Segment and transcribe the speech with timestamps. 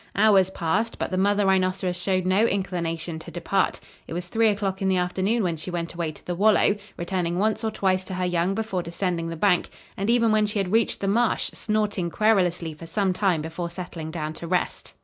[0.15, 3.79] Hours passed, but the mother rhinoceros showed no inclination to depart.
[4.07, 7.37] It was three o'clock in the afternoon when she went away to the wallow, returning
[7.37, 10.71] once or twice to her young before descending the bank, and, even when she had
[10.71, 14.95] reached the marsh, snorting querulously for some time before settling down to rest.